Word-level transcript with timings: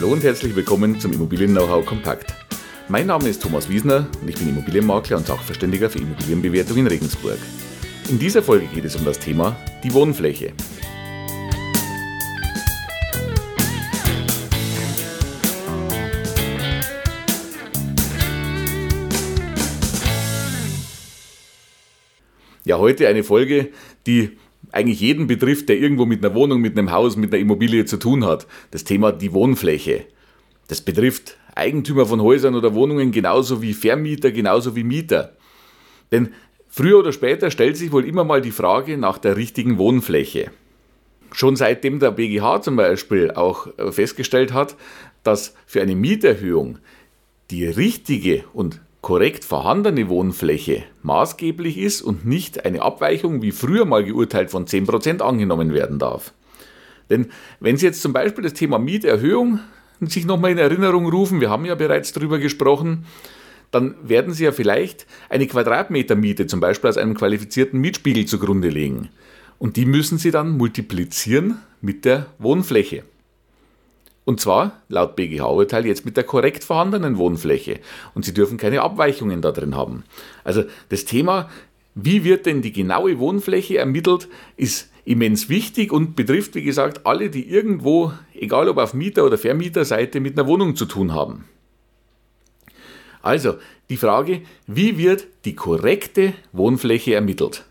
Hallo 0.00 0.14
und 0.14 0.24
herzlich 0.24 0.56
willkommen 0.56 0.98
zum 0.98 1.12
Immobilien-Know-how 1.12 1.84
Kompakt. 1.84 2.32
Mein 2.88 3.06
Name 3.06 3.28
ist 3.28 3.42
Thomas 3.42 3.68
Wiesner 3.68 4.08
und 4.22 4.30
ich 4.30 4.34
bin 4.34 4.48
Immobilienmakler 4.48 5.18
und 5.18 5.26
Sachverständiger 5.26 5.90
für 5.90 5.98
Immobilienbewertung 5.98 6.78
in 6.78 6.86
Regensburg. 6.86 7.36
In 8.08 8.18
dieser 8.18 8.42
Folge 8.42 8.64
geht 8.68 8.86
es 8.86 8.96
um 8.96 9.04
das 9.04 9.18
Thema 9.18 9.54
die 9.84 9.92
Wohnfläche. 9.92 10.54
Ja, 22.64 22.78
heute 22.78 23.06
eine 23.06 23.22
Folge, 23.22 23.68
die 24.06 24.38
eigentlich 24.72 25.00
jeden 25.00 25.26
betrifft, 25.26 25.68
der 25.68 25.78
irgendwo 25.78 26.06
mit 26.06 26.24
einer 26.24 26.34
Wohnung, 26.34 26.60
mit 26.60 26.78
einem 26.78 26.90
Haus, 26.90 27.16
mit 27.16 27.32
einer 27.32 27.40
Immobilie 27.40 27.84
zu 27.84 27.96
tun 27.96 28.24
hat. 28.24 28.46
Das 28.70 28.84
Thema 28.84 29.12
die 29.12 29.32
Wohnfläche. 29.32 30.04
Das 30.68 30.80
betrifft 30.80 31.36
Eigentümer 31.54 32.06
von 32.06 32.22
Häusern 32.22 32.54
oder 32.54 32.74
Wohnungen 32.74 33.10
genauso 33.10 33.60
wie 33.60 33.74
Vermieter, 33.74 34.30
genauso 34.30 34.76
wie 34.76 34.84
Mieter. 34.84 35.36
Denn 36.12 36.30
früher 36.68 36.98
oder 36.98 37.12
später 37.12 37.50
stellt 37.50 37.76
sich 37.76 37.92
wohl 37.92 38.06
immer 38.06 38.24
mal 38.24 38.40
die 38.40 38.52
Frage 38.52 38.96
nach 38.96 39.18
der 39.18 39.36
richtigen 39.36 39.78
Wohnfläche. 39.78 40.50
Schon 41.32 41.56
seitdem 41.56 41.98
der 41.98 42.12
BGH 42.12 42.62
zum 42.62 42.76
Beispiel 42.76 43.30
auch 43.30 43.68
festgestellt 43.92 44.52
hat, 44.52 44.76
dass 45.22 45.54
für 45.66 45.82
eine 45.82 45.94
Mieterhöhung 45.94 46.78
die 47.50 47.66
richtige 47.66 48.44
und 48.52 48.80
korrekt 49.00 49.44
vorhandene 49.44 50.08
Wohnfläche 50.08 50.84
maßgeblich 51.02 51.78
ist 51.78 52.02
und 52.02 52.26
nicht 52.26 52.64
eine 52.64 52.82
Abweichung 52.82 53.42
wie 53.42 53.52
früher 53.52 53.84
mal 53.84 54.04
geurteilt 54.04 54.50
von 54.50 54.66
10% 54.66 55.20
angenommen 55.22 55.72
werden 55.72 55.98
darf. 55.98 56.32
Denn 57.08 57.28
wenn 57.58 57.76
Sie 57.76 57.86
jetzt 57.86 58.02
zum 58.02 58.12
Beispiel 58.12 58.44
das 58.44 58.52
Thema 58.52 58.78
Mieterhöhung 58.78 59.60
sich 60.00 60.26
nochmal 60.26 60.52
in 60.52 60.58
Erinnerung 60.58 61.08
rufen, 61.08 61.40
wir 61.40 61.50
haben 61.50 61.64
ja 61.64 61.74
bereits 61.74 62.12
darüber 62.12 62.38
gesprochen, 62.38 63.06
dann 63.70 63.94
werden 64.02 64.32
Sie 64.32 64.44
ja 64.44 64.52
vielleicht 64.52 65.06
eine 65.28 65.46
Quadratmeter 65.46 66.14
Miete 66.14 66.46
zum 66.46 66.60
Beispiel 66.60 66.90
aus 66.90 66.96
einem 66.96 67.14
qualifizierten 67.14 67.80
Mietspiegel 67.80 68.26
zugrunde 68.26 68.68
legen. 68.68 69.08
Und 69.58 69.76
die 69.76 69.86
müssen 69.86 70.18
Sie 70.18 70.30
dann 70.30 70.56
multiplizieren 70.56 71.58
mit 71.80 72.04
der 72.04 72.26
Wohnfläche. 72.38 73.04
Und 74.24 74.40
zwar 74.40 74.82
laut 74.88 75.16
BGH-Urteil 75.16 75.86
jetzt 75.86 76.04
mit 76.04 76.16
der 76.16 76.24
korrekt 76.24 76.62
vorhandenen 76.62 77.16
Wohnfläche. 77.16 77.80
Und 78.14 78.24
Sie 78.24 78.34
dürfen 78.34 78.58
keine 78.58 78.82
Abweichungen 78.82 79.42
da 79.42 79.50
drin 79.50 79.74
haben. 79.74 80.04
Also 80.44 80.64
das 80.88 81.04
Thema, 81.04 81.48
wie 81.94 82.22
wird 82.24 82.46
denn 82.46 82.62
die 82.62 82.72
genaue 82.72 83.18
Wohnfläche 83.18 83.78
ermittelt, 83.78 84.28
ist 84.56 84.90
immens 85.04 85.48
wichtig 85.48 85.92
und 85.92 86.14
betrifft, 86.14 86.54
wie 86.54 86.62
gesagt, 86.62 87.06
alle, 87.06 87.30
die 87.30 87.48
irgendwo, 87.48 88.12
egal 88.34 88.68
ob 88.68 88.78
auf 88.78 88.94
Mieter- 88.94 89.24
oder 89.24 89.38
Vermieterseite, 89.38 90.20
mit 90.20 90.38
einer 90.38 90.46
Wohnung 90.46 90.76
zu 90.76 90.86
tun 90.86 91.12
haben. 91.12 91.46
Also 93.22 93.56
die 93.88 93.96
Frage, 93.96 94.42
wie 94.66 94.96
wird 94.98 95.26
die 95.44 95.54
korrekte 95.54 96.32
Wohnfläche 96.52 97.14
ermittelt? 97.14 97.64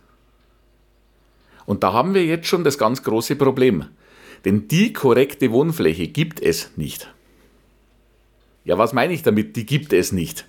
Und 1.66 1.84
da 1.84 1.94
haben 1.94 2.14
wir 2.14 2.26
jetzt 2.26 2.48
schon 2.48 2.64
das 2.64 2.78
ganz 2.78 3.04
große 3.04 3.36
Problem. 3.36 3.86
Denn 4.46 4.68
die 4.68 4.94
korrekte 4.94 5.52
Wohnfläche 5.52 6.08
gibt 6.08 6.42
es 6.42 6.72
nicht. 6.76 7.12
Ja, 8.66 8.78
was 8.78 8.94
meine 8.94 9.14
ich 9.14 9.24
damit? 9.24 9.56
Die 9.56 9.66
gibt 9.66 9.94
es 9.94 10.12
nicht. 10.12 10.46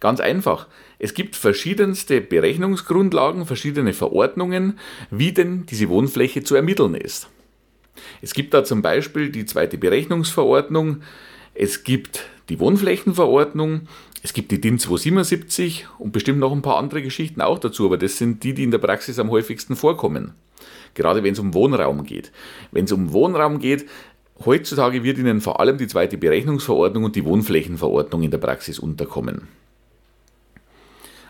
Ganz 0.00 0.20
einfach. 0.20 0.68
Es 0.98 1.14
gibt 1.14 1.34
verschiedenste 1.34 2.20
Berechnungsgrundlagen, 2.20 3.46
verschiedene 3.46 3.92
Verordnungen, 3.92 4.78
wie 5.10 5.32
denn 5.32 5.66
diese 5.66 5.88
Wohnfläche 5.88 6.44
zu 6.44 6.54
ermitteln 6.54 6.94
ist. 6.94 7.28
Es 8.22 8.34
gibt 8.34 8.54
da 8.54 8.64
zum 8.64 8.82
Beispiel 8.82 9.30
die 9.30 9.46
zweite 9.46 9.78
Berechnungsverordnung, 9.78 11.02
es 11.54 11.84
gibt 11.84 12.24
die 12.48 12.58
Wohnflächenverordnung, 12.58 13.88
es 14.22 14.32
gibt 14.32 14.50
die 14.52 14.60
DIN 14.60 14.78
277 14.78 15.86
und 15.98 16.12
bestimmt 16.12 16.38
noch 16.38 16.52
ein 16.52 16.62
paar 16.62 16.78
andere 16.78 17.02
Geschichten 17.02 17.40
auch 17.40 17.58
dazu, 17.58 17.86
aber 17.86 17.98
das 17.98 18.18
sind 18.18 18.42
die, 18.42 18.54
die 18.54 18.64
in 18.64 18.70
der 18.70 18.78
Praxis 18.78 19.18
am 19.18 19.30
häufigsten 19.30 19.76
vorkommen 19.76 20.34
gerade 20.94 21.22
wenn 21.22 21.32
es 21.32 21.38
um 21.38 21.54
Wohnraum 21.54 22.04
geht. 22.04 22.32
Wenn 22.72 22.84
es 22.84 22.92
um 22.92 23.12
Wohnraum 23.12 23.58
geht, 23.58 23.86
heutzutage 24.44 25.02
wird 25.04 25.18
Ihnen 25.18 25.40
vor 25.40 25.60
allem 25.60 25.78
die 25.78 25.86
zweite 25.86 26.18
Berechnungsverordnung 26.18 27.04
und 27.04 27.16
die 27.16 27.24
Wohnflächenverordnung 27.24 28.22
in 28.22 28.30
der 28.30 28.38
Praxis 28.38 28.78
unterkommen. 28.78 29.48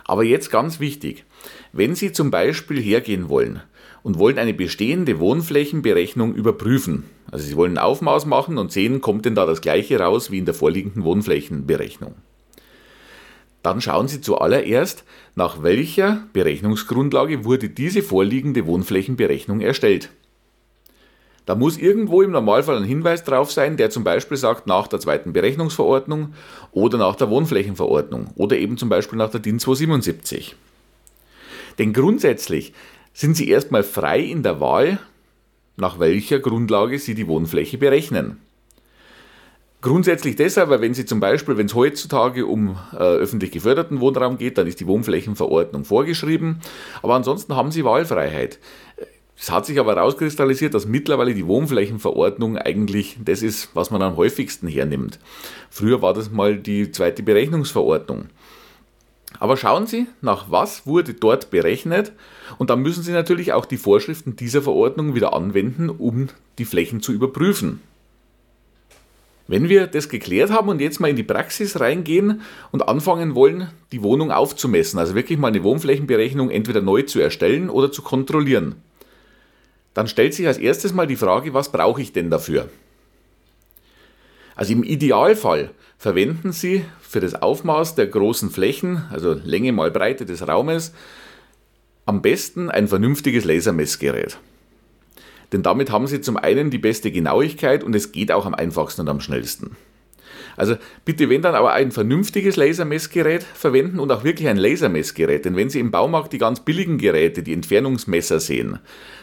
Aber 0.04 0.22
jetzt 0.22 0.50
ganz 0.50 0.80
wichtig, 0.80 1.24
wenn 1.72 1.94
Sie 1.94 2.12
zum 2.12 2.30
Beispiel 2.30 2.80
hergehen 2.80 3.28
wollen 3.28 3.62
und 4.02 4.18
wollen 4.18 4.38
eine 4.38 4.52
bestehende 4.52 5.18
Wohnflächenberechnung 5.18 6.34
überprüfen, 6.34 7.04
also 7.30 7.46
Sie 7.46 7.56
wollen 7.56 7.78
ein 7.78 7.84
Aufmaß 7.84 8.26
machen 8.26 8.58
und 8.58 8.70
sehen, 8.70 9.00
kommt 9.00 9.24
denn 9.24 9.34
da 9.34 9.46
das 9.46 9.62
gleiche 9.62 9.98
raus 9.98 10.30
wie 10.30 10.38
in 10.38 10.44
der 10.44 10.54
vorliegenden 10.54 11.04
Wohnflächenberechnung 11.04 12.14
dann 13.64 13.80
schauen 13.80 14.08
Sie 14.08 14.20
zuallererst, 14.20 15.04
nach 15.34 15.62
welcher 15.62 16.26
Berechnungsgrundlage 16.34 17.44
wurde 17.44 17.70
diese 17.70 18.02
vorliegende 18.02 18.66
Wohnflächenberechnung 18.66 19.60
erstellt. 19.60 20.10
Da 21.46 21.54
muss 21.54 21.78
irgendwo 21.78 22.22
im 22.22 22.30
Normalfall 22.30 22.76
ein 22.76 22.84
Hinweis 22.84 23.24
drauf 23.24 23.50
sein, 23.50 23.76
der 23.76 23.88
zum 23.90 24.04
Beispiel 24.04 24.36
sagt, 24.36 24.66
nach 24.66 24.86
der 24.86 25.00
zweiten 25.00 25.32
Berechnungsverordnung 25.32 26.34
oder 26.72 26.98
nach 26.98 27.16
der 27.16 27.30
Wohnflächenverordnung 27.30 28.28
oder 28.36 28.56
eben 28.56 28.76
zum 28.76 28.90
Beispiel 28.90 29.18
nach 29.18 29.30
der 29.30 29.40
DIN 29.40 29.58
277. 29.58 30.56
Denn 31.78 31.92
grundsätzlich 31.94 32.74
sind 33.14 33.34
Sie 33.34 33.48
erstmal 33.48 33.82
frei 33.82 34.20
in 34.20 34.42
der 34.42 34.60
Wahl, 34.60 34.98
nach 35.76 35.98
welcher 35.98 36.38
Grundlage 36.38 36.98
Sie 36.98 37.14
die 37.14 37.28
Wohnfläche 37.28 37.78
berechnen. 37.78 38.38
Grundsätzlich 39.84 40.34
deshalb, 40.36 40.70
weil 40.70 40.80
wenn 40.80 40.94
Sie 40.94 41.04
zum 41.04 41.20
Beispiel, 41.20 41.58
wenn 41.58 41.66
es 41.66 41.74
heutzutage 41.74 42.46
um 42.46 42.78
äh, 42.94 42.96
öffentlich 42.96 43.50
geförderten 43.50 44.00
Wohnraum 44.00 44.38
geht, 44.38 44.56
dann 44.56 44.66
ist 44.66 44.80
die 44.80 44.86
Wohnflächenverordnung 44.86 45.84
vorgeschrieben. 45.84 46.60
Aber 47.02 47.14
ansonsten 47.14 47.54
haben 47.54 47.70
Sie 47.70 47.84
Wahlfreiheit. 47.84 48.58
Es 49.38 49.50
hat 49.50 49.66
sich 49.66 49.78
aber 49.78 49.94
herauskristallisiert, 49.94 50.72
dass 50.72 50.86
mittlerweile 50.86 51.34
die 51.34 51.46
Wohnflächenverordnung 51.46 52.56
eigentlich 52.56 53.18
das 53.22 53.42
ist, 53.42 53.68
was 53.74 53.90
man 53.90 54.00
am 54.00 54.16
häufigsten 54.16 54.68
hernimmt. 54.68 55.18
Früher 55.68 56.00
war 56.00 56.14
das 56.14 56.30
mal 56.30 56.56
die 56.56 56.90
zweite 56.90 57.22
Berechnungsverordnung. 57.22 58.28
Aber 59.38 59.58
schauen 59.58 59.86
Sie, 59.86 60.06
nach 60.22 60.50
was 60.50 60.86
wurde 60.86 61.12
dort 61.12 61.50
berechnet 61.50 62.12
und 62.56 62.70
dann 62.70 62.80
müssen 62.80 63.02
Sie 63.02 63.12
natürlich 63.12 63.52
auch 63.52 63.66
die 63.66 63.76
Vorschriften 63.76 64.34
dieser 64.34 64.62
Verordnung 64.62 65.14
wieder 65.14 65.34
anwenden, 65.34 65.90
um 65.90 66.28
die 66.56 66.64
Flächen 66.64 67.02
zu 67.02 67.12
überprüfen. 67.12 67.82
Wenn 69.46 69.68
wir 69.68 69.86
das 69.86 70.08
geklärt 70.08 70.50
haben 70.50 70.70
und 70.70 70.80
jetzt 70.80 71.00
mal 71.00 71.08
in 71.10 71.16
die 71.16 71.22
Praxis 71.22 71.78
reingehen 71.78 72.40
und 72.72 72.88
anfangen 72.88 73.34
wollen, 73.34 73.68
die 73.92 74.02
Wohnung 74.02 74.30
aufzumessen, 74.30 74.98
also 74.98 75.14
wirklich 75.14 75.38
mal 75.38 75.48
eine 75.48 75.62
Wohnflächenberechnung 75.62 76.50
entweder 76.50 76.80
neu 76.80 77.02
zu 77.02 77.20
erstellen 77.20 77.68
oder 77.68 77.92
zu 77.92 78.00
kontrollieren, 78.00 78.76
dann 79.92 80.08
stellt 80.08 80.34
sich 80.34 80.46
als 80.46 80.58
erstes 80.58 80.94
mal 80.94 81.06
die 81.06 81.16
Frage, 81.16 81.52
was 81.52 81.70
brauche 81.70 82.00
ich 82.00 82.12
denn 82.12 82.30
dafür? 82.30 82.68
Also 84.56 84.72
im 84.72 84.82
Idealfall 84.82 85.70
verwenden 85.98 86.52
Sie 86.52 86.84
für 87.00 87.20
das 87.20 87.34
Aufmaß 87.34 87.96
der 87.96 88.06
großen 88.06 88.50
Flächen, 88.50 89.04
also 89.10 89.34
Länge 89.34 89.72
mal 89.72 89.90
Breite 89.90 90.24
des 90.24 90.46
Raumes, 90.46 90.94
am 92.06 92.22
besten 92.22 92.70
ein 92.70 92.88
vernünftiges 92.88 93.44
Lasermessgerät. 93.44 94.38
Denn 95.54 95.62
damit 95.62 95.92
haben 95.92 96.08
Sie 96.08 96.20
zum 96.20 96.36
einen 96.36 96.70
die 96.70 96.78
beste 96.78 97.12
Genauigkeit 97.12 97.84
und 97.84 97.94
es 97.94 98.10
geht 98.10 98.32
auch 98.32 98.44
am 98.44 98.56
einfachsten 98.56 99.02
und 99.02 99.08
am 99.08 99.20
schnellsten. 99.20 99.76
Also 100.56 100.76
bitte, 101.04 101.28
wenn 101.28 101.42
dann 101.42 101.54
aber 101.54 101.72
ein 101.72 101.92
vernünftiges 101.92 102.56
Lasermessgerät 102.56 103.42
verwenden 103.42 103.98
und 103.98 104.10
auch 104.12 104.24
wirklich 104.24 104.48
ein 104.48 104.56
Lasermessgerät. 104.56 105.44
Denn 105.44 105.56
wenn 105.56 105.70
Sie 105.70 105.80
im 105.80 105.90
Baumarkt 105.90 106.32
die 106.32 106.38
ganz 106.38 106.60
billigen 106.60 106.98
Geräte, 106.98 107.42
die 107.42 107.52
Entfernungsmesser 107.52 108.40
sehen, 108.40 108.78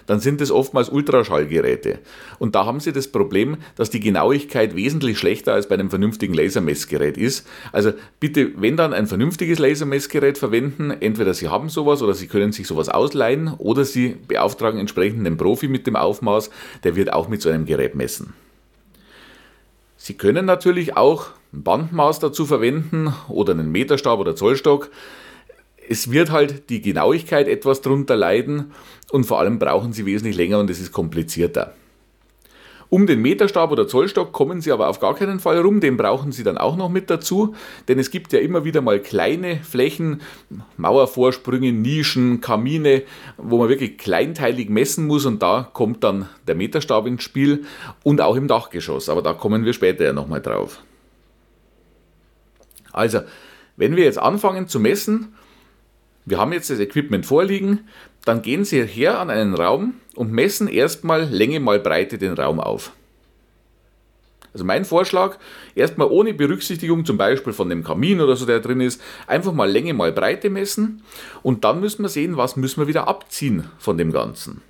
dann 0.07 0.19
sind 0.19 0.41
es 0.41 0.51
oftmals 0.51 0.89
Ultraschallgeräte. 0.89 1.99
Und 2.39 2.55
da 2.55 2.65
haben 2.65 2.79
Sie 2.79 2.91
das 2.91 3.07
Problem, 3.07 3.57
dass 3.75 3.89
die 3.89 3.99
Genauigkeit 3.99 4.75
wesentlich 4.75 5.17
schlechter 5.17 5.53
als 5.53 5.67
bei 5.67 5.75
einem 5.75 5.89
vernünftigen 5.89 6.33
Lasermessgerät 6.33 7.17
ist. 7.17 7.47
Also 7.71 7.93
bitte, 8.19 8.51
wenn 8.57 8.77
dann 8.77 8.93
ein 8.93 9.07
vernünftiges 9.07 9.59
Lasermessgerät 9.59 10.37
verwenden, 10.37 10.91
entweder 10.91 11.33
Sie 11.33 11.47
haben 11.47 11.69
sowas 11.69 12.01
oder 12.01 12.13
Sie 12.13 12.27
können 12.27 12.51
sich 12.51 12.67
sowas 12.67 12.89
ausleihen 12.89 13.53
oder 13.57 13.85
Sie 13.85 14.17
beauftragen 14.27 14.79
entsprechend 14.79 15.25
einen 15.25 15.37
Profi 15.37 15.67
mit 15.67 15.87
dem 15.87 15.95
Aufmaß, 15.95 16.49
der 16.83 16.95
wird 16.95 17.13
auch 17.13 17.27
mit 17.27 17.41
so 17.41 17.49
einem 17.49 17.65
Gerät 17.65 17.95
messen. 17.95 18.33
Sie 20.03 20.15
können 20.15 20.45
natürlich 20.45 20.97
auch 20.97 21.27
ein 21.53 21.61
Bandmaß 21.61 22.17
dazu 22.17 22.47
verwenden 22.47 23.13
oder 23.29 23.53
einen 23.53 23.71
Meterstab 23.71 24.17
oder 24.19 24.35
Zollstock. 24.35 24.89
Es 25.87 26.09
wird 26.09 26.31
halt 26.31 26.71
die 26.71 26.81
Genauigkeit 26.81 27.47
etwas 27.47 27.81
drunter 27.81 28.15
leiden 28.15 28.71
und 29.11 29.25
vor 29.25 29.37
allem 29.37 29.59
brauchen 29.59 29.93
Sie 29.93 30.07
wesentlich 30.07 30.35
länger 30.35 30.57
und 30.57 30.71
es 30.71 30.79
ist 30.79 30.91
komplizierter. 30.91 31.75
Um 32.93 33.07
den 33.07 33.21
Meterstab 33.21 33.71
oder 33.71 33.87
Zollstock 33.87 34.33
kommen 34.33 34.59
Sie 34.59 34.69
aber 34.69 34.89
auf 34.89 34.99
gar 34.99 35.15
keinen 35.15 35.39
Fall 35.39 35.57
rum, 35.59 35.79
den 35.79 35.95
brauchen 35.95 36.33
Sie 36.33 36.43
dann 36.43 36.57
auch 36.57 36.75
noch 36.75 36.89
mit 36.89 37.09
dazu, 37.09 37.55
denn 37.87 37.97
es 37.99 38.11
gibt 38.11 38.33
ja 38.33 38.39
immer 38.39 38.65
wieder 38.65 38.81
mal 38.81 38.99
kleine 38.99 39.63
Flächen, 39.63 40.21
Mauervorsprünge, 40.75 41.71
Nischen, 41.71 42.41
Kamine, 42.41 43.03
wo 43.37 43.59
man 43.59 43.69
wirklich 43.69 43.97
kleinteilig 43.97 44.69
messen 44.69 45.07
muss 45.07 45.25
und 45.25 45.41
da 45.41 45.69
kommt 45.71 46.03
dann 46.03 46.27
der 46.47 46.55
Meterstab 46.55 47.07
ins 47.07 47.23
Spiel 47.23 47.63
und 48.03 48.19
auch 48.19 48.35
im 48.35 48.49
Dachgeschoss, 48.49 49.07
aber 49.07 49.21
da 49.21 49.31
kommen 49.31 49.63
wir 49.63 49.71
später 49.71 50.03
ja 50.03 50.11
nochmal 50.11 50.41
drauf. 50.41 50.83
Also, 52.91 53.21
wenn 53.77 53.95
wir 53.95 54.03
jetzt 54.03 54.19
anfangen 54.19 54.67
zu 54.67 54.81
messen, 54.81 55.33
wir 56.25 56.39
haben 56.39 56.51
jetzt 56.51 56.69
das 56.69 56.79
Equipment 56.79 57.25
vorliegen, 57.25 57.87
dann 58.25 58.41
gehen 58.41 58.65
Sie 58.65 58.83
her 58.83 59.19
an 59.19 59.29
einen 59.29 59.53
Raum 59.53 59.95
und 60.15 60.31
messen 60.31 60.67
erstmal 60.67 61.23
Länge 61.23 61.59
mal 61.59 61.79
Breite 61.79 62.17
den 62.17 62.33
Raum 62.33 62.59
auf. 62.59 62.91
Also 64.53 64.65
mein 64.65 64.83
Vorschlag, 64.83 65.37
erstmal 65.75 66.09
ohne 66.09 66.33
Berücksichtigung 66.33 67.05
zum 67.05 67.17
Beispiel 67.17 67.53
von 67.53 67.69
dem 67.69 67.83
Kamin 67.83 68.19
oder 68.19 68.35
so, 68.35 68.45
der 68.45 68.59
drin 68.59 68.81
ist, 68.81 69.01
einfach 69.25 69.53
mal 69.53 69.69
Länge 69.69 69.93
mal 69.93 70.11
Breite 70.11 70.49
messen 70.49 71.03
und 71.41 71.63
dann 71.63 71.79
müssen 71.79 72.03
wir 72.03 72.09
sehen, 72.09 72.35
was 72.35 72.57
müssen 72.57 72.81
wir 72.81 72.87
wieder 72.87 73.07
abziehen 73.07 73.69
von 73.77 73.97
dem 73.97 74.11
Ganzen. 74.11 74.61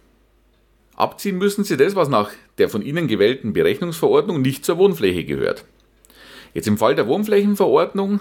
Abziehen 0.95 1.39
müssen 1.39 1.63
Sie 1.63 1.77
das, 1.77 1.95
was 1.95 2.09
nach 2.09 2.29
der 2.59 2.69
von 2.69 2.83
Ihnen 2.83 3.07
gewählten 3.07 3.53
Berechnungsverordnung 3.53 4.41
nicht 4.41 4.63
zur 4.63 4.77
Wohnfläche 4.77 5.23
gehört. 5.23 5.65
Jetzt 6.53 6.67
im 6.67 6.77
Fall 6.77 6.93
der 6.93 7.07
Wohnflächenverordnung 7.07 8.19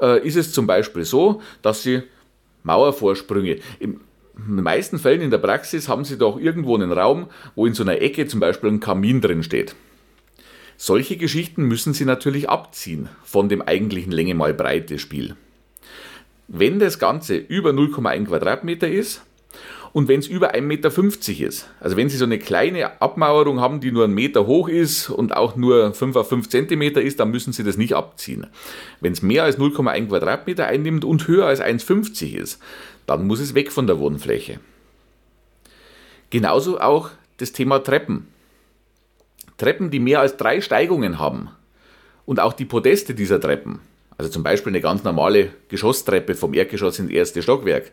äh, 0.00 0.26
ist 0.26 0.36
es 0.36 0.52
zum 0.52 0.66
Beispiel 0.66 1.04
so, 1.04 1.40
dass 1.60 1.84
Sie 1.84 2.02
Mauervorsprünge, 2.64 3.58
im, 3.78 4.00
in 4.36 4.56
den 4.56 4.64
meisten 4.64 4.98
Fällen 4.98 5.20
in 5.20 5.30
der 5.30 5.38
Praxis 5.38 5.88
haben 5.88 6.04
Sie 6.04 6.16
doch 6.16 6.38
irgendwo 6.38 6.74
einen 6.74 6.92
Raum, 6.92 7.28
wo 7.54 7.66
in 7.66 7.74
so 7.74 7.82
einer 7.82 8.00
Ecke 8.00 8.26
zum 8.26 8.40
Beispiel 8.40 8.70
ein 8.70 8.80
Kamin 8.80 9.20
drin 9.20 9.42
steht. 9.42 9.74
Solche 10.76 11.16
Geschichten 11.16 11.64
müssen 11.64 11.92
Sie 11.92 12.04
natürlich 12.04 12.48
abziehen 12.48 13.08
von 13.22 13.48
dem 13.48 13.62
eigentlichen 13.62 14.12
Länge 14.12 14.34
mal 14.34 14.54
Breite 14.54 14.98
Spiel. 14.98 15.36
Wenn 16.48 16.78
das 16.78 16.98
Ganze 16.98 17.36
über 17.36 17.70
0,1 17.70 18.26
Quadratmeter 18.26 18.88
ist 18.88 19.22
und 19.92 20.08
wenn 20.08 20.20
es 20.20 20.26
über 20.26 20.54
1,50 20.54 20.62
Meter 20.62 21.46
ist, 21.46 21.68
also 21.78 21.96
wenn 21.96 22.08
Sie 22.08 22.16
so 22.16 22.24
eine 22.24 22.38
kleine 22.38 23.02
Abmauerung 23.02 23.60
haben, 23.60 23.80
die 23.80 23.92
nur 23.92 24.04
einen 24.04 24.14
Meter 24.14 24.46
hoch 24.46 24.68
ist 24.68 25.10
und 25.10 25.36
auch 25.36 25.54
nur 25.54 25.92
5 25.92 26.16
auf 26.16 26.28
5 26.30 26.48
Zentimeter 26.48 27.02
ist, 27.02 27.20
dann 27.20 27.30
müssen 27.30 27.52
Sie 27.52 27.62
das 27.62 27.76
nicht 27.76 27.94
abziehen. 27.94 28.46
Wenn 29.00 29.12
es 29.12 29.20
mehr 29.20 29.44
als 29.44 29.58
0,1 29.58 30.08
Quadratmeter 30.08 30.66
einnimmt 30.66 31.04
und 31.04 31.28
höher 31.28 31.46
als 31.46 31.60
1,50 31.60 32.36
ist, 32.36 32.58
dann 33.06 33.26
muss 33.26 33.40
es 33.40 33.54
weg 33.54 33.70
von 33.70 33.86
der 33.86 33.98
Wohnfläche. 33.98 34.60
Genauso 36.30 36.80
auch 36.80 37.10
das 37.36 37.52
Thema 37.52 37.80
Treppen. 37.80 38.28
Treppen, 39.58 39.90
die 39.90 40.00
mehr 40.00 40.20
als 40.20 40.38
drei 40.38 40.62
Steigungen 40.62 41.18
haben 41.18 41.50
und 42.24 42.40
auch 42.40 42.54
die 42.54 42.64
Podeste 42.64 43.14
dieser 43.14 43.40
Treppen, 43.40 43.80
also 44.16 44.30
zum 44.30 44.42
Beispiel 44.42 44.70
eine 44.70 44.80
ganz 44.80 45.04
normale 45.04 45.50
Geschosstreppe 45.68 46.34
vom 46.34 46.54
Erdgeschoss 46.54 46.98
ins 46.98 47.10
erste 47.10 47.42
Stockwerk, 47.42 47.92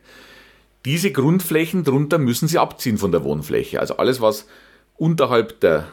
diese 0.86 1.12
Grundflächen 1.12 1.84
drunter 1.84 2.18
müssen 2.18 2.48
Sie 2.48 2.58
abziehen 2.58 2.98
von 2.98 3.12
der 3.12 3.24
Wohnfläche. 3.24 3.80
Also 3.80 3.98
alles, 3.98 4.22
was 4.22 4.48
unterhalb 4.98 5.60
der 5.60 5.88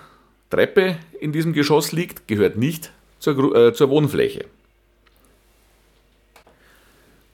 Treppe 0.50 0.96
in 1.20 1.32
diesem 1.32 1.52
Geschoss 1.52 1.92
liegt, 1.92 2.28
gehört 2.28 2.56
nicht 2.56 2.92
zur, 3.18 3.54
äh, 3.56 3.72
zur 3.72 3.90
Wohnfläche. 3.90 4.44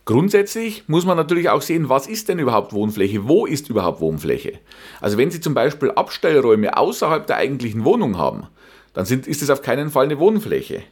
Grundsätzlich 0.04 0.88
muss 0.88 1.04
man 1.04 1.16
natürlich 1.16 1.48
auch 1.48 1.62
sehen, 1.62 1.88
was 1.88 2.08
ist 2.08 2.28
denn 2.28 2.40
überhaupt 2.40 2.72
Wohnfläche, 2.72 3.28
wo 3.28 3.46
ist 3.46 3.68
überhaupt 3.68 4.00
Wohnfläche. 4.00 4.58
Also 5.00 5.16
wenn 5.16 5.30
Sie 5.30 5.40
zum 5.40 5.54
Beispiel 5.54 5.92
Abstellräume 5.92 6.76
außerhalb 6.76 7.26
der 7.26 7.36
eigentlichen 7.36 7.84
Wohnung 7.84 8.18
haben, 8.18 8.48
dann 8.94 9.04
sind, 9.04 9.28
ist 9.28 9.42
es 9.42 9.50
auf 9.50 9.62
keinen 9.62 9.90
Fall 9.90 10.06
eine 10.06 10.18
Wohnfläche. 10.18 10.82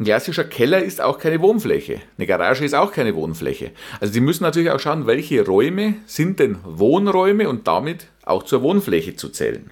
Ein 0.00 0.06
klassischer 0.06 0.44
Keller 0.44 0.82
ist 0.82 1.02
auch 1.02 1.18
keine 1.18 1.42
Wohnfläche. 1.42 2.00
Eine 2.16 2.26
Garage 2.26 2.64
ist 2.64 2.74
auch 2.74 2.90
keine 2.90 3.14
Wohnfläche. 3.14 3.72
Also 4.00 4.14
Sie 4.14 4.22
müssen 4.22 4.44
natürlich 4.44 4.70
auch 4.70 4.80
schauen, 4.80 5.06
welche 5.06 5.44
Räume 5.44 5.96
sind 6.06 6.40
denn 6.40 6.56
Wohnräume 6.64 7.50
und 7.50 7.66
damit 7.68 8.06
auch 8.24 8.44
zur 8.44 8.62
Wohnfläche 8.62 9.16
zu 9.16 9.28
zählen. 9.28 9.70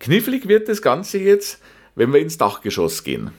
Knifflig 0.00 0.48
wird 0.48 0.68
das 0.68 0.82
Ganze 0.82 1.18
jetzt, 1.18 1.62
wenn 1.94 2.12
wir 2.12 2.18
ins 2.18 2.38
Dachgeschoss 2.38 3.04
gehen. 3.04 3.30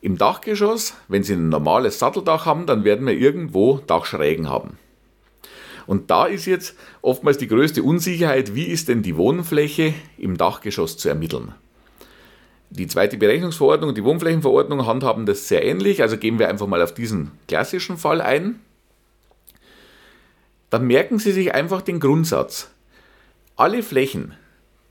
Im 0.00 0.16
Dachgeschoss, 0.16 0.94
wenn 1.08 1.22
Sie 1.22 1.34
ein 1.34 1.50
normales 1.50 1.98
Satteldach 1.98 2.46
haben, 2.46 2.64
dann 2.64 2.84
werden 2.84 3.06
wir 3.06 3.14
irgendwo 3.14 3.82
Dachschrägen 3.86 4.48
haben. 4.48 4.78
Und 5.86 6.10
da 6.10 6.24
ist 6.24 6.46
jetzt 6.46 6.74
oftmals 7.02 7.36
die 7.36 7.48
größte 7.48 7.82
Unsicherheit, 7.82 8.54
wie 8.54 8.64
ist 8.64 8.88
denn 8.88 9.02
die 9.02 9.18
Wohnfläche 9.18 9.92
im 10.16 10.38
Dachgeschoss 10.38 10.96
zu 10.96 11.10
ermitteln. 11.10 11.52
Die 12.70 12.86
zweite 12.86 13.16
Berechnungsverordnung 13.16 13.90
und 13.90 13.98
die 13.98 14.04
Wohnflächenverordnung 14.04 14.86
handhaben 14.86 15.24
das 15.24 15.48
sehr 15.48 15.64
ähnlich, 15.64 16.02
also 16.02 16.18
gehen 16.18 16.38
wir 16.38 16.48
einfach 16.48 16.66
mal 16.66 16.82
auf 16.82 16.92
diesen 16.92 17.30
klassischen 17.46 17.96
Fall 17.96 18.20
ein. 18.20 18.60
Dann 20.70 20.86
merken 20.86 21.18
Sie 21.18 21.32
sich 21.32 21.54
einfach 21.54 21.80
den 21.80 21.98
Grundsatz. 21.98 22.70
Alle 23.56 23.82
Flächen, 23.82 24.34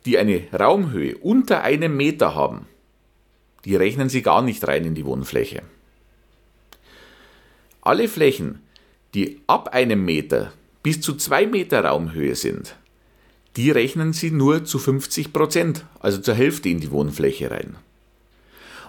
die 0.06 0.18
eine 0.18 0.42
Raumhöhe 0.52 1.18
unter 1.18 1.62
einem 1.62 1.96
Meter 1.96 2.34
haben, 2.34 2.68
die 3.64 3.76
rechnen 3.76 4.10
Sie 4.10 4.24
gar 4.24 4.42
nicht 4.42 4.68
rein 4.68 4.86
in 4.86 4.96
die 4.96 5.06
Wohnfläche. 5.06 5.62
Alle 7.82 8.08
Flächen, 8.08 8.64
die 9.14 9.42
ab 9.46 9.70
einem 9.70 10.04
Meter 10.04 10.52
bis 10.82 11.00
zu 11.00 11.16
zwei 11.16 11.46
Meter 11.46 11.84
Raumhöhe 11.84 12.36
sind, 12.36 12.76
die 13.58 13.72
rechnen 13.72 14.14
Sie 14.14 14.32
nur 14.32 14.64
zu 14.64 14.80
50 14.80 15.34
Prozent, 15.34 15.84
also 16.00 16.20
zur 16.20 16.36
Hälfte 16.36 16.70
in 16.70 16.80
die 16.80 16.92
Wohnfläche 16.92 17.52
rein. 17.52 17.76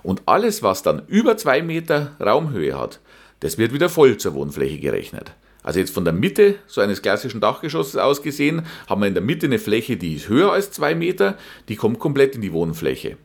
Und 0.03 0.23
alles, 0.27 0.63
was 0.63 0.83
dann 0.83 1.03
über 1.09 1.37
zwei 1.37 1.63
Meter 1.63 2.13
Raumhöhe 2.21 2.79
hat, 2.79 3.01
das 3.41 3.59
wird 3.59 3.73
wieder 3.73 3.89
voll 3.89 4.19
zur 4.19 4.35
Wohnfläche 4.35 4.79
gerechnet. 4.79 5.33
Also 5.63 5.81
jetzt 5.81 5.93
von 5.93 6.05
der 6.05 6.15
Mitte 6.15 6.57
so 6.67 6.81
eines 6.81 7.03
klassischen 7.03 7.41
Dachgeschosses 7.41 7.97
aus 7.97 8.23
gesehen, 8.23 8.67
haben 8.87 9.01
wir 9.01 9.09
in 9.09 9.15
der 9.15 9.23
Mitte 9.23 9.47
eine 9.47 9.59
Fläche, 9.59 9.97
die 9.97 10.15
ist 10.15 10.29
höher 10.29 10.53
als 10.53 10.71
zwei 10.71 10.95
Meter, 10.95 11.37
die 11.69 11.77
kommt 11.77 11.99
komplett 11.99 12.37
in 12.37 12.43
die 12.43 12.53
Wohnfläche. 12.53 13.17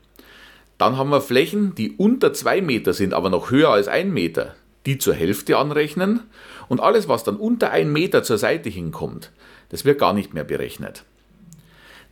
Dann 0.78 0.98
haben 0.98 1.12
wir 1.12 1.22
Flächen, 1.22 1.75
die 1.75 1.92
unter 1.92 2.34
2 2.34 2.62
Meter 2.62 2.94
sind, 2.94 3.13
aber 3.13 3.30
noch 3.30 3.51
höher 3.51 3.69
als 3.69 3.88
1 3.88 4.12
Meter, 4.12 4.56
die 4.86 4.98
zur 4.98 5.13
Hälfte 5.13 5.57
anrechnen. 5.57 6.22
Und 6.68 6.81
alles, 6.81 7.07
was 7.07 7.24
dann 7.24 7.38
unter 7.38 7.72
1 7.72 7.89
Meter 7.89 8.24
zur 8.24 8.38
Seite 8.38 8.69
hinkommt, 8.69 9.31
das 9.69 9.86
wird 9.86 10.00
gar 10.00 10.13
nicht 10.13 10.34
mehr 10.34 10.44
berechnet. 10.44 11.06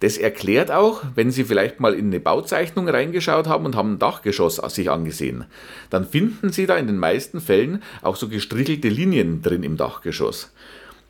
Das 0.01 0.17
erklärt 0.17 0.71
auch, 0.71 1.03
wenn 1.13 1.29
Sie 1.29 1.43
vielleicht 1.43 1.79
mal 1.79 1.93
in 1.93 2.07
eine 2.07 2.19
Bauzeichnung 2.19 2.89
reingeschaut 2.89 3.47
haben 3.47 3.65
und 3.65 3.75
haben 3.75 3.93
ein 3.93 3.99
Dachgeschoss 3.99 4.55
sich 4.55 4.89
angesehen, 4.89 5.45
dann 5.91 6.07
finden 6.07 6.51
Sie 6.51 6.65
da 6.65 6.75
in 6.77 6.87
den 6.87 6.97
meisten 6.97 7.39
Fällen 7.39 7.83
auch 8.01 8.15
so 8.15 8.27
gestrichelte 8.27 8.89
Linien 8.89 9.43
drin 9.43 9.61
im 9.61 9.77
Dachgeschoss. 9.77 10.51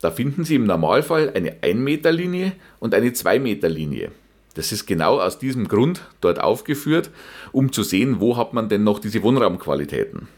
Da 0.02 0.10
finden 0.10 0.44
Sie 0.44 0.56
im 0.56 0.66
Normalfall 0.66 1.32
eine 1.34 1.56
1 1.62 1.80
Meter 1.80 2.12
Linie 2.12 2.52
und 2.80 2.94
eine 2.94 3.14
2 3.14 3.38
Meter 3.38 3.70
Linie. 3.70 4.12
Das 4.54 4.72
ist 4.72 4.84
genau 4.84 5.20
aus 5.20 5.38
diesem 5.38 5.68
Grund 5.68 6.02
dort 6.20 6.38
aufgeführt, 6.38 7.08
um 7.50 7.72
zu 7.72 7.82
sehen, 7.82 8.20
wo 8.20 8.36
hat 8.36 8.52
man 8.52 8.68
denn 8.68 8.84
noch 8.84 8.98
diese 8.98 9.22
Wohnraumqualitäten. 9.22 10.28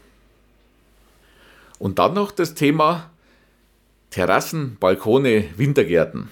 Und 1.77 1.99
dann 1.99 2.13
noch 2.13 2.31
das 2.31 2.53
Thema 2.53 3.09
Terrassen, 4.11 4.77
Balkone, 4.79 5.43
Wintergärten. 5.57 6.29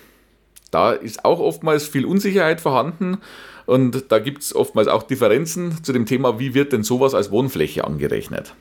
Da 0.73 0.91
ist 0.91 1.23
auch 1.23 1.39
oftmals 1.39 1.85
viel 1.85 2.03
Unsicherheit 2.03 2.59
vorhanden 2.59 3.19
und 3.67 4.11
da 4.11 4.17
gibt 4.17 4.41
es 4.41 4.55
oftmals 4.55 4.87
auch 4.87 5.03
Differenzen 5.03 5.83
zu 5.83 5.93
dem 5.93 6.07
Thema, 6.07 6.39
wie 6.39 6.55
wird 6.55 6.73
denn 6.73 6.81
sowas 6.81 7.13
als 7.13 7.29
Wohnfläche 7.29 7.85
angerechnet. 7.85 8.55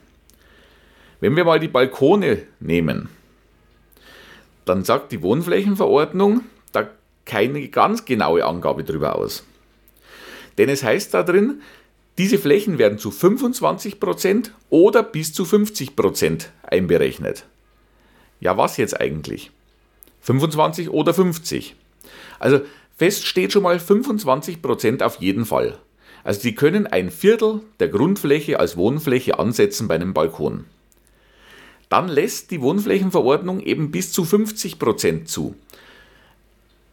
Wenn 1.21 1.35
wir 1.35 1.43
mal 1.43 1.59
die 1.59 1.67
Balkone 1.67 2.43
nehmen, 2.59 3.09
dann 4.65 4.83
sagt 4.83 5.11
die 5.11 5.23
Wohnflächenverordnung, 5.23 6.41
da 6.71 6.87
keine 7.25 7.67
ganz 7.69 8.05
genaue 8.05 8.45
Angabe 8.45 8.83
darüber 8.83 9.15
aus. 9.15 9.43
Denn 10.59 10.69
es 10.69 10.83
heißt 10.83 11.15
da 11.15 11.23
drin, 11.23 11.63
diese 12.19 12.37
Flächen 12.37 12.77
werden 12.77 12.99
zu 12.99 13.09
25% 13.09 14.51
oder 14.69 15.01
bis 15.01 15.33
zu 15.33 15.45
50% 15.45 16.45
einberechnet. 16.61 17.45
Ja, 18.39 18.55
was 18.55 18.77
jetzt 18.77 19.01
eigentlich? 19.01 19.49
25 20.21 20.91
oder 20.91 21.15
50? 21.15 21.75
Also 22.43 22.59
fest 22.97 23.25
steht 23.25 23.53
schon 23.53 23.63
mal 23.63 23.77
25% 23.77 25.01
auf 25.01 25.21
jeden 25.21 25.45
Fall. 25.45 25.77
Also 26.25 26.41
Sie 26.41 26.53
können 26.53 26.87
ein 26.87 27.09
Viertel 27.09 27.61
der 27.79 27.87
Grundfläche 27.87 28.59
als 28.59 28.75
Wohnfläche 28.75 29.39
ansetzen 29.39 29.87
bei 29.87 29.95
einem 29.95 30.13
Balkon. 30.13 30.65
Dann 31.87 32.09
lässt 32.09 32.51
die 32.51 32.59
Wohnflächenverordnung 32.59 33.61
eben 33.61 33.91
bis 33.91 34.11
zu 34.11 34.23
50% 34.23 35.23
zu. 35.23 35.55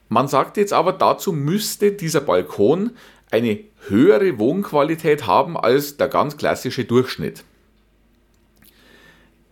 Man 0.09 0.29
sagt 0.29 0.57
jetzt 0.57 0.73
aber, 0.73 0.93
dazu 0.93 1.33
müsste 1.33 1.91
dieser 1.91 2.21
Balkon 2.21 2.93
eine 3.33 3.59
höhere 3.89 4.39
Wohnqualität 4.39 5.27
haben 5.27 5.57
als 5.57 5.97
der 5.97 6.07
ganz 6.07 6.37
klassische 6.37 6.85
Durchschnitt. 6.85 7.43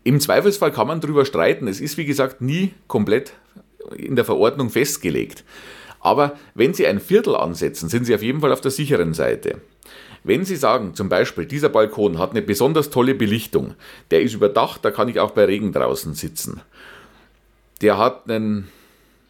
Im 0.05 0.21
Zweifelsfall 0.21 0.71
kann 0.71 0.87
man 0.87 1.01
darüber 1.01 1.25
streiten. 1.25 1.67
Es 1.67 1.81
ist 1.81 1.97
wie 1.97 2.05
gesagt 2.05 2.41
nie 2.41 2.73
komplett 2.87 3.33
in 3.97 4.15
der 4.15 4.25
Verordnung 4.25 4.71
festgelegt. 4.71 5.45
Aber 6.01 6.37
wenn 6.55 6.75
Sie 6.75 6.87
ein 6.87 7.01
Viertel 7.01 7.37
ansetzen, 7.37 7.89
sind 7.89 8.05
Sie 8.05 8.15
auf 8.15 8.23
jeden 8.23 8.41
Fall 8.41 8.53
auf 8.53 8.61
der 8.61 8.71
sicheren 8.71 9.15
Seite. 9.15 9.61
Wenn 10.25 10.45
Sie 10.45 10.57
sagen, 10.57 10.95
zum 10.95 11.09
Beispiel, 11.09 11.47
dieser 11.47 11.69
Balkon 11.69 12.19
hat 12.19 12.31
eine 12.33 12.43
besonders 12.43 12.91
tolle 12.91 13.15
Belichtung, 13.15 13.75
der 14.11 14.23
ist 14.23 14.35
überdacht, 14.35 14.85
da 14.85 14.91
kann 14.91 15.09
ich 15.09 15.21
auch 15.21 15.31
bei 15.31 15.45
Regen 15.45 15.73
draußen 15.73 16.15
sitzen. 16.15 16.61
Der 17.81 17.99
hat 17.99 18.29
einen, 18.29 18.69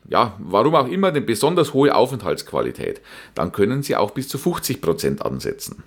ja, 0.08 0.34
warum 0.38 0.74
auch 0.74 0.88
immer, 0.88 1.08
eine 1.08 1.20
besonders 1.20 1.74
hohe 1.74 1.94
Aufenthaltsqualität, 1.94 3.00
dann 3.34 3.52
können 3.52 3.82
Sie 3.82 3.96
auch 3.96 4.12
bis 4.12 4.28
zu 4.28 4.38
50 4.38 4.80
Prozent 4.80 5.24
ansetzen. 5.24 5.82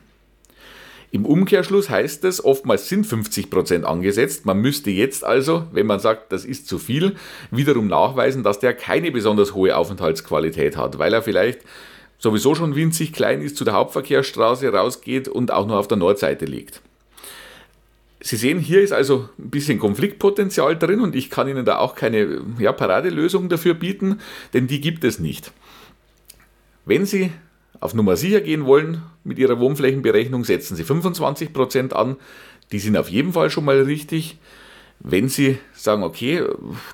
Im 1.14 1.26
Umkehrschluss 1.26 1.90
heißt 1.90 2.24
es, 2.24 2.44
oftmals 2.44 2.88
sind 2.88 3.06
50% 3.06 3.84
angesetzt. 3.84 4.46
Man 4.46 4.60
müsste 4.60 4.92
jetzt 4.92 5.26
also, 5.26 5.66
wenn 5.74 5.86
man 5.86 6.00
sagt, 6.00 6.32
das 6.32 6.46
ist 6.46 6.68
zu 6.68 6.80
viel, 6.80 7.16
wiederum 7.52 7.88
nachweisen, 7.88 8.44
dass 8.44 8.60
der 8.60 8.74
keine 8.74 9.12
besonders 9.12 9.54
hohe 9.54 9.76
Aufenthaltsqualität 9.76 10.78
hat, 10.78 11.00
weil 11.00 11.14
er 11.14 11.22
vielleicht 11.22 11.60
sowieso 12.18 12.56
schon 12.56 12.76
winzig 12.76 13.12
klein 13.12 13.42
ist, 13.42 13.58
zu 13.58 13.66
der 13.66 13.74
Hauptverkehrsstraße 13.74 14.72
rausgeht 14.72 15.28
und 15.28 15.52
auch 15.52 15.68
nur 15.68 15.78
auf 15.78 15.90
der 15.90 15.98
Nordseite 15.98 16.46
liegt. 16.46 16.82
Sie 18.22 18.38
sehen, 18.38 18.60
hier 18.60 18.82
ist 18.82 18.94
also 18.94 19.28
ein 19.38 19.50
bisschen 19.50 19.80
Konfliktpotenzial 19.80 20.78
drin 20.78 21.02
und 21.02 21.16
ich 21.16 21.30
kann 21.30 21.48
Ihnen 21.48 21.66
da 21.66 21.80
auch 21.80 21.96
keine 21.96 22.42
ja, 22.60 22.72
Paradelösung 22.72 23.50
dafür 23.50 23.74
bieten, 23.74 24.22
denn 24.54 24.68
die 24.68 24.80
gibt 24.80 25.04
es 25.04 25.20
nicht. 25.20 25.52
Wenn 26.86 27.06
Sie 27.06 27.32
auf 27.82 27.94
Nummer 27.94 28.16
sicher 28.16 28.40
gehen 28.40 28.66
wollen 28.66 29.02
mit 29.24 29.38
Ihrer 29.40 29.60
Wohnflächenberechnung, 29.60 30.46
setzen 30.46 30.78
Sie 30.78 30.84
25% 30.84 31.92
an. 31.94 32.16
Die 32.72 32.80
sind 32.80 32.96
auf 32.96 33.10
jeden 33.10 33.34
Fall 33.34 33.50
schon 33.50 33.66
mal 33.66 33.82
richtig. 33.82 34.38
Wenn 35.00 35.30
Sie 35.30 35.58
sagen, 35.74 36.04
okay, 36.04 36.44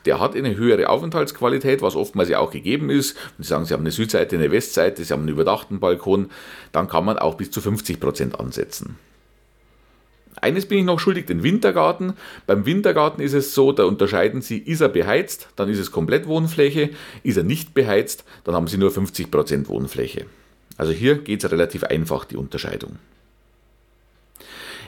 der 0.06 0.22
hat 0.22 0.34
eine 0.36 0.56
höhere 0.56 0.90
Aufenthaltsqualität, 0.90 1.82
was 1.82 1.98
oftmals 1.98 2.30
ja 2.30 2.40
auch 2.40 2.52
gegeben 2.52 2.90
ist, 2.90 3.18
und 3.38 3.44
Sie 3.44 3.50
sagen, 3.50 3.66
Sie 3.66 3.74
haben 3.74 3.82
eine 3.82 3.92
Südseite, 3.92 4.38
eine 4.38 4.50
Westseite, 4.50 5.04
Sie 5.04 5.12
haben 5.12 5.24
einen 5.24 5.30
überdachten 5.30 5.82
Balkon, 5.82 6.30
dann 6.72 6.88
kann 6.88 7.04
man 7.04 7.20
auch 7.20 7.36
bis 7.36 7.52
zu 7.52 7.60
50% 7.60 8.36
ansetzen. 8.36 8.96
Eines 10.40 10.68
bin 10.68 10.78
ich 10.78 10.86
noch 10.86 11.00
schuldig, 11.00 11.26
den 11.26 11.44
Wintergarten. 11.44 12.14
Beim 12.46 12.66
Wintergarten 12.66 13.22
ist 13.22 13.34
es 13.34 13.54
so, 13.54 13.74
da 13.74 13.84
unterscheiden 13.84 14.42
Sie, 14.42 14.58
ist 14.58 14.82
er 14.82 14.90
beheizt, 14.90 15.50
dann 15.58 15.68
ist 15.68 15.80
es 15.80 15.92
komplett 15.92 16.28
Wohnfläche, 16.28 16.92
ist 17.24 17.38
er 17.38 17.44
nicht 17.44 17.74
beheizt, 17.74 18.24
dann 18.46 18.56
haben 18.56 18.68
Sie 18.68 18.78
nur 18.78 18.92
50% 18.92 19.68
Wohnfläche. 19.68 20.28
Also 20.78 20.92
hier 20.92 21.18
geht 21.18 21.44
es 21.44 21.52
relativ 21.52 21.84
einfach, 21.84 22.26
die 22.26 22.38
Unterscheidung. 22.38 22.98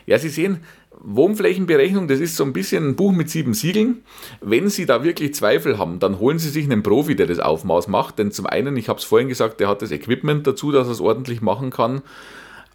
Ja, 0.05 0.17
Sie 0.17 0.29
sehen, 0.29 0.61
Wohnflächenberechnung, 1.01 2.07
das 2.07 2.19
ist 2.19 2.35
so 2.35 2.43
ein 2.43 2.53
bisschen 2.53 2.89
ein 2.89 2.95
Buch 2.95 3.11
mit 3.11 3.29
sieben 3.29 3.53
Siegeln. 3.53 4.03
Wenn 4.41 4.69
Sie 4.69 4.85
da 4.85 5.03
wirklich 5.03 5.35
Zweifel 5.35 5.77
haben, 5.77 5.99
dann 5.99 6.19
holen 6.19 6.39
Sie 6.39 6.49
sich 6.49 6.65
einen 6.65 6.83
Profi, 6.83 7.15
der 7.15 7.27
das 7.27 7.39
Aufmaß 7.39 7.87
macht. 7.87 8.17
Denn 8.19 8.31
zum 8.31 8.45
einen, 8.45 8.75
ich 8.75 8.89
habe 8.89 8.99
es 8.99 9.05
vorhin 9.05 9.29
gesagt, 9.29 9.59
der 9.59 9.67
hat 9.67 9.81
das 9.81 9.91
Equipment 9.91 10.47
dazu, 10.47 10.71
dass 10.71 10.87
er 10.87 10.93
es 10.93 11.01
ordentlich 11.01 11.41
machen 11.41 11.69
kann. 11.69 12.01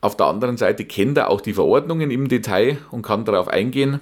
Auf 0.01 0.17
der 0.17 0.27
anderen 0.27 0.57
Seite 0.57 0.85
kennt 0.85 1.19
er 1.19 1.31
auch 1.31 1.41
die 1.41 1.55
Verordnungen 1.55 2.11
im 2.11 2.29
Detail 2.29 2.79
und 2.91 3.03
kann 3.03 3.25
darauf 3.25 3.49
eingehen. 3.49 4.01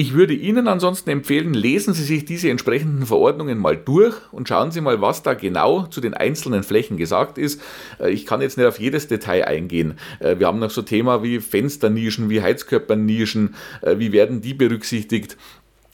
Ich 0.00 0.12
würde 0.12 0.32
Ihnen 0.32 0.68
ansonsten 0.68 1.10
empfehlen, 1.10 1.54
lesen 1.54 1.92
Sie 1.92 2.04
sich 2.04 2.24
diese 2.24 2.50
entsprechenden 2.50 3.04
Verordnungen 3.04 3.58
mal 3.58 3.76
durch 3.76 4.14
und 4.30 4.46
schauen 4.46 4.70
Sie 4.70 4.80
mal, 4.80 5.00
was 5.00 5.24
da 5.24 5.34
genau 5.34 5.86
zu 5.86 6.00
den 6.00 6.14
einzelnen 6.14 6.62
Flächen 6.62 6.96
gesagt 6.96 7.36
ist. 7.36 7.60
Äh, 7.98 8.12
ich 8.12 8.24
kann 8.24 8.40
jetzt 8.40 8.56
nicht 8.56 8.66
auf 8.68 8.78
jedes 8.78 9.08
Detail 9.08 9.48
eingehen. 9.48 9.98
Äh, 10.20 10.38
wir 10.38 10.46
haben 10.46 10.60
noch 10.60 10.70
so 10.70 10.82
Thema 10.82 11.24
wie 11.24 11.40
Fensternischen, 11.40 12.30
wie 12.30 12.40
Heizkörpernischen, 12.40 13.56
äh, 13.82 13.98
wie 13.98 14.12
werden 14.12 14.40
die 14.40 14.54
berücksichtigt. 14.54 15.36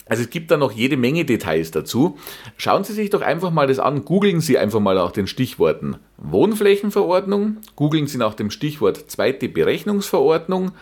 Also 0.05 0.23
es 0.25 0.29
gibt 0.29 0.51
da 0.51 0.59
noch 0.59 0.73
jede 0.73 0.99
Menge 0.99 1.25
Details 1.25 1.71
dazu. 1.71 2.19
Schauen 2.59 2.85
Sie 2.85 2.93
sich 2.93 3.09
doch 3.09 3.23
einfach 3.23 3.53
mal 3.53 3.69
das 3.69 3.79
an. 3.79 4.05
Googeln 4.05 4.43
Sie 4.43 4.59
einfach 4.59 4.81
mal 4.81 4.97
nach 4.97 5.13
den 5.13 5.27
Stichworten 5.27 5.97
Wohnflächenverordnung, 6.19 7.57
googeln 7.75 8.07
Sie 8.07 8.19
nach 8.19 8.35
dem 8.35 8.51
Stichwort 8.51 9.11
zweite 9.11 9.49
Berechnungsverordnung 9.49 10.73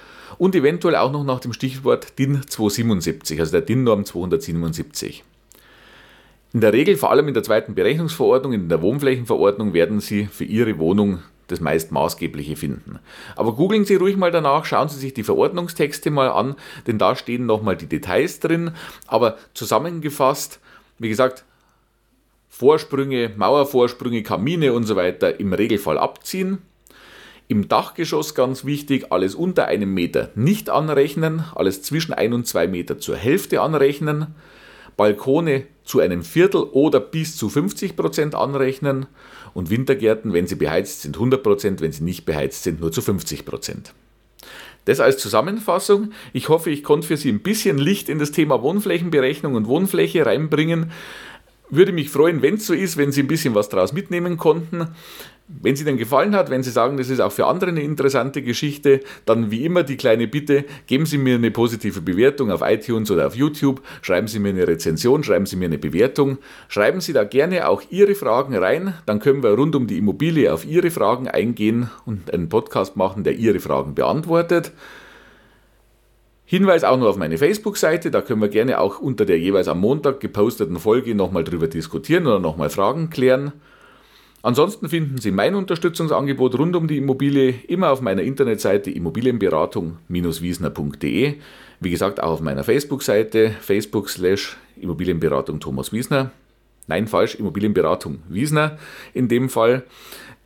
und 0.42 0.56
eventuell 0.56 0.96
auch 0.96 1.12
noch 1.12 1.22
nach 1.22 1.38
dem 1.38 1.52
Stichwort 1.52 2.18
DIN 2.18 2.42
277, 2.44 3.38
also 3.38 3.52
der 3.52 3.61
DIN-Norm 3.61 4.04
277. 4.04 5.22
In 6.52 6.61
der 6.61 6.72
Regel, 6.72 6.96
vor 6.96 7.12
allem 7.12 7.28
in 7.28 7.34
der 7.34 7.44
zweiten 7.44 7.76
Berechnungsverordnung, 7.76 8.52
in 8.52 8.68
der 8.68 8.82
Wohnflächenverordnung, 8.82 9.72
werden 9.72 10.00
Sie 10.00 10.26
für 10.26 10.42
Ihre 10.42 10.80
Wohnung 10.80 11.20
das 11.46 11.61
meist 11.61 11.92
Maßgebliche 11.92 12.56
finden. 12.56 12.99
Aber 13.37 13.54
googeln 13.54 13.84
Sie 13.84 13.94
ruhig 13.94 14.16
mal 14.16 14.32
danach, 14.32 14.64
schauen 14.64 14.88
Sie 14.88 14.99
sich 14.99 15.14
die 15.14 15.22
Verordnungstexte 15.22 16.11
mal 16.11 16.30
an, 16.30 16.56
denn 16.88 16.99
da 16.99 17.14
stehen 17.14 17.46
nochmal 17.46 17.76
die 17.76 17.87
Details 17.87 18.40
drin. 18.40 18.72
Aber 19.06 19.38
zusammengefasst, 19.54 20.58
wie 20.99 21.08
gesagt, 21.08 21.44
Vorsprünge, 22.49 23.30
Mauervorsprünge, 23.37 24.25
Kamine 24.25 24.72
und 24.72 24.87
so 24.87 24.96
weiter 24.96 25.38
im 25.38 25.52
Regelfall 25.52 25.99
abziehen. 25.99 26.58
Im 27.52 27.68
Dachgeschoss 27.68 28.35
ganz 28.35 28.64
wichtig, 28.64 29.12
alles 29.12 29.35
unter 29.35 29.66
einem 29.66 29.92
Meter 29.92 30.30
nicht 30.35 30.71
anrechnen, 30.71 31.44
alles 31.54 31.82
zwischen 31.82 32.14
ein 32.14 32.32
und 32.32 32.47
zwei 32.47 32.66
Meter 32.66 32.99
zur 32.99 33.14
Hälfte 33.14 33.61
anrechnen. 33.61 34.28
Balkone 34.97 35.66
zu 35.85 36.00
einem 36.00 36.23
Viertel 36.23 36.62
oder 36.62 36.99
bis 36.99 37.37
zu 37.37 37.50
50 37.50 37.94
Prozent 37.94 38.35
anrechnen 38.35 39.04
und 39.52 39.68
Wintergärten, 39.68 40.32
wenn 40.32 40.47
sie 40.47 40.54
beheizt 40.54 41.02
sind, 41.02 41.16
100 41.16 41.42
Prozent, 41.42 41.82
wenn 41.82 41.92
sie 41.92 42.04
nicht 42.04 42.25
beheizt 42.25 42.62
sind, 42.62 42.80
nur 42.80 42.90
zu 42.90 43.02
50 43.02 43.44
Prozent. 43.44 43.92
Das 44.87 45.00
als 45.00 45.18
Zusammenfassung. 45.18 46.12
Ich 46.32 46.49
hoffe, 46.49 46.71
ich 46.71 46.82
konnte 46.82 47.06
für 47.06 47.18
Sie 47.18 47.30
ein 47.30 47.42
bisschen 47.42 47.76
Licht 47.76 48.09
in 48.09 48.18
das 48.18 48.32
Thema 48.32 48.62
Wohnflächenberechnung 48.62 49.56
und 49.56 49.66
Wohnfläche 49.66 50.25
reinbringen. 50.25 50.90
Würde 51.74 51.92
mich 51.92 52.10
freuen, 52.10 52.42
wenn 52.42 52.56
es 52.56 52.66
so 52.66 52.74
ist, 52.74 52.98
wenn 52.98 53.12
Sie 53.12 53.22
ein 53.22 53.28
bisschen 53.28 53.54
was 53.54 53.70
daraus 53.70 53.94
mitnehmen 53.94 54.36
konnten. 54.36 54.88
Wenn 55.48 55.72
es 55.72 55.80
Ihnen 55.80 55.96
gefallen 55.96 56.36
hat, 56.36 56.50
wenn 56.50 56.62
Sie 56.62 56.70
sagen, 56.70 56.98
das 56.98 57.08
ist 57.08 57.20
auch 57.20 57.32
für 57.32 57.46
andere 57.46 57.70
eine 57.70 57.82
interessante 57.82 58.42
Geschichte, 58.42 59.00
dann 59.24 59.50
wie 59.50 59.64
immer 59.64 59.82
die 59.82 59.96
kleine 59.96 60.28
Bitte, 60.28 60.66
geben 60.86 61.06
Sie 61.06 61.16
mir 61.16 61.36
eine 61.36 61.50
positive 61.50 62.02
Bewertung 62.02 62.50
auf 62.50 62.60
iTunes 62.60 63.10
oder 63.10 63.26
auf 63.26 63.34
YouTube, 63.34 63.80
schreiben 64.02 64.28
Sie 64.28 64.38
mir 64.38 64.50
eine 64.50 64.68
Rezension, 64.68 65.24
schreiben 65.24 65.46
Sie 65.46 65.56
mir 65.56 65.64
eine 65.64 65.78
Bewertung, 65.78 66.36
schreiben 66.68 67.00
Sie 67.00 67.14
da 67.14 67.24
gerne 67.24 67.66
auch 67.66 67.80
Ihre 67.88 68.16
Fragen 68.16 68.54
rein, 68.54 68.92
dann 69.06 69.18
können 69.18 69.42
wir 69.42 69.54
rund 69.54 69.74
um 69.74 69.86
die 69.86 69.96
Immobilie 69.96 70.52
auf 70.52 70.66
Ihre 70.66 70.90
Fragen 70.90 71.26
eingehen 71.26 71.88
und 72.04 72.34
einen 72.34 72.50
Podcast 72.50 72.96
machen, 72.96 73.24
der 73.24 73.36
Ihre 73.36 73.60
Fragen 73.60 73.94
beantwortet. 73.94 74.72
Hinweis 76.52 76.85
auch 76.85 76.99
noch 76.99 77.06
auf 77.06 77.16
meine 77.16 77.38
Facebook-Seite, 77.38 78.11
da 78.11 78.21
können 78.21 78.42
wir 78.42 78.50
gerne 78.50 78.78
auch 78.78 78.99
unter 78.99 79.25
der 79.25 79.38
jeweils 79.38 79.68
am 79.68 79.80
Montag 79.80 80.21
geposteten 80.21 80.78
Folge 80.78 81.14
nochmal 81.14 81.44
drüber 81.44 81.66
diskutieren 81.66 82.26
oder 82.26 82.40
nochmal 82.40 82.68
Fragen 82.68 83.09
klären. 83.09 83.52
Ansonsten 84.42 84.90
finden 84.90 85.16
Sie 85.16 85.30
mein 85.30 85.54
Unterstützungsangebot 85.54 86.59
rund 86.59 86.76
um 86.76 86.88
die 86.88 86.99
Immobilie 86.99 87.54
immer 87.68 87.90
auf 87.90 88.02
meiner 88.02 88.21
Internetseite 88.21 88.90
immobilienberatung-wiesner.de. 88.90 91.35
Wie 91.80 91.90
gesagt, 91.90 92.23
auch 92.23 92.32
auf 92.32 92.42
meiner 92.42 92.64
Facebook-Seite 92.64 93.54
Facebook 93.62 94.11
slash 94.11 94.59
Immobilienberatung 94.76 95.59
Thomas 95.59 95.90
Wiesner. 95.90 96.32
Nein, 96.87 97.06
falsch, 97.06 97.37
Immobilienberatung 97.37 98.18
Wiesner 98.28 98.76
in 99.14 99.28
dem 99.28 99.49
Fall. 99.49 99.85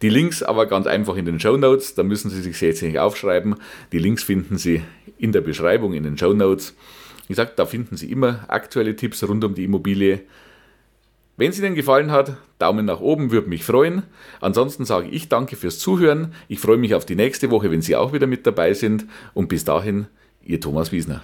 Die 0.02 0.10
Links 0.10 0.44
aber 0.44 0.66
ganz 0.66 0.86
einfach 0.86 1.16
in 1.16 1.24
den 1.24 1.40
Show 1.40 1.56
Notes, 1.56 1.96
da 1.96 2.04
müssen 2.04 2.30
Sie 2.30 2.42
sich 2.42 2.60
jetzt 2.60 2.82
nicht 2.82 3.00
aufschreiben. 3.00 3.56
Die 3.90 3.98
Links 3.98 4.22
finden 4.22 4.56
Sie 4.56 4.82
in 5.18 5.32
der 5.32 5.40
Beschreibung, 5.40 5.94
in 5.94 6.04
den 6.04 6.18
Show 6.18 6.32
Notes. 6.32 6.74
Wie 7.26 7.32
gesagt, 7.32 7.58
da 7.58 7.66
finden 7.66 7.96
Sie 7.96 8.10
immer 8.10 8.44
aktuelle 8.48 8.96
Tipps 8.96 9.26
rund 9.26 9.44
um 9.44 9.54
die 9.54 9.64
Immobilie. 9.64 10.22
Wenn 11.36 11.50
es 11.50 11.58
Ihnen 11.58 11.74
gefallen 11.74 12.12
hat, 12.12 12.36
Daumen 12.58 12.86
nach 12.86 13.00
oben 13.00 13.30
würde 13.30 13.48
mich 13.48 13.64
freuen. 13.64 14.04
Ansonsten 14.40 14.84
sage 14.84 15.08
ich 15.08 15.28
danke 15.28 15.56
fürs 15.56 15.78
Zuhören. 15.78 16.32
Ich 16.48 16.60
freue 16.60 16.78
mich 16.78 16.94
auf 16.94 17.04
die 17.04 17.16
nächste 17.16 17.50
Woche, 17.50 17.70
wenn 17.70 17.82
Sie 17.82 17.96
auch 17.96 18.12
wieder 18.12 18.26
mit 18.26 18.46
dabei 18.46 18.72
sind. 18.72 19.06
Und 19.34 19.48
bis 19.48 19.64
dahin, 19.64 20.06
Ihr 20.42 20.60
Thomas 20.60 20.92
Wiesner. 20.92 21.22